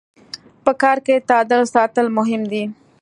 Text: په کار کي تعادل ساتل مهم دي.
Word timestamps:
په 0.63 0.71
کار 0.81 0.97
کي 1.05 1.15
تعادل 1.29 1.61
ساتل 1.75 2.05
مهم 2.17 2.41
دي. 2.51 2.63